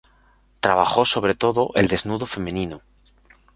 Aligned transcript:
Trabajó 0.61 1.05
sobre 1.05 1.35
todo 1.35 1.69
el 1.75 1.87
desnudo 1.87 2.25
femenino. 2.25 2.81